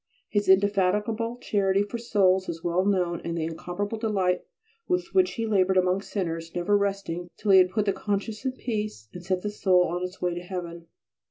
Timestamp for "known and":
2.83-3.37